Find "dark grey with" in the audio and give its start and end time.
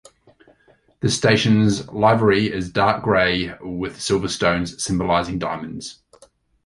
2.71-4.01